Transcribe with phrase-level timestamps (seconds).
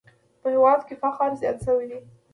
[0.41, 1.99] په هېواد کې فقر زیات شوی دی!